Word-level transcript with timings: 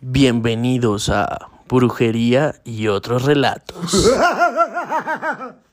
Bienvenidos 0.00 1.08
a 1.08 1.48
Brujería 1.68 2.54
y 2.64 2.86
otros 2.86 3.24
relatos. 3.24 4.08